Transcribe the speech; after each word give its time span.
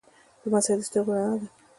لمسی 0.45 0.73
د 0.77 0.79
سترګو 0.87 1.11
رڼا 1.17 1.33
ده. 1.39 1.47